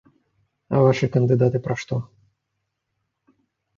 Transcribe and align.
А 0.77 0.79
вашы 0.85 1.09
кандыдаты 1.15 1.57
пра 1.67 1.75
што? 1.83 1.95